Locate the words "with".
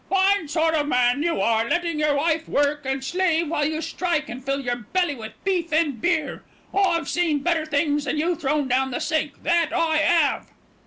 5.13-5.33